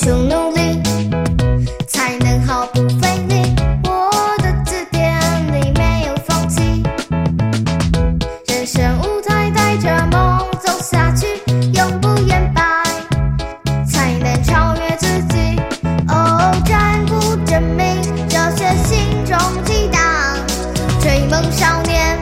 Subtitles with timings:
[0.00, 0.80] 求努力，
[1.88, 3.56] 才能毫不费力。
[3.82, 4.08] 我
[4.38, 5.18] 的字典
[5.52, 6.80] 里没有放弃。
[8.46, 11.26] 人生舞台带着梦走下去，
[11.72, 12.62] 永不言败，
[13.84, 15.60] 才能超越自己。
[16.06, 20.00] 哦，战鼓震鸣，热血心中激荡，
[21.00, 22.16] 追梦少年，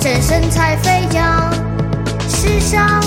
[0.00, 1.52] 乘神采飞扬，
[2.28, 3.00] 世上。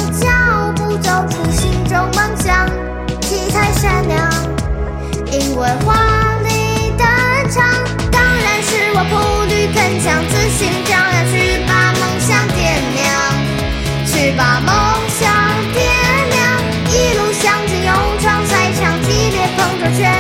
[14.40, 14.74] 把梦
[15.10, 15.28] 想
[15.74, 15.84] 点
[16.32, 16.40] 亮。
[16.88, 20.19] 一路向前，勇闯赛场，激烈碰撞，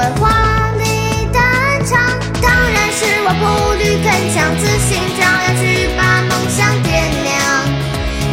[0.00, 0.30] 为华
[0.78, 1.40] 丽登
[1.84, 2.00] 场。
[2.40, 3.44] 当然是我步
[3.76, 6.88] 履铿锵，自信张扬，去把梦想点
[7.22, 7.36] 亮，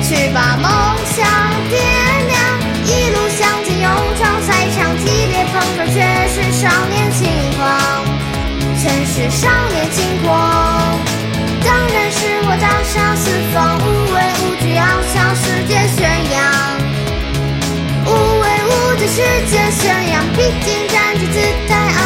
[0.08, 0.72] 去把梦
[1.12, 1.28] 想
[1.68, 1.76] 点
[2.32, 2.40] 亮。
[2.88, 3.86] 一路向前，勇
[4.16, 6.00] 闯赛场，激烈碰撞，却
[6.32, 7.28] 是少年轻
[7.60, 7.68] 狂，
[8.80, 10.32] 全是少年轻狂。
[11.66, 13.86] 当然是我大杀四方，无
[14.16, 16.40] 畏无惧，要向世界宣扬。
[18.06, 19.20] 无畏无惧，世
[19.52, 20.87] 界宣扬，披荆
[21.37, 22.06] 斩棘，姿态昂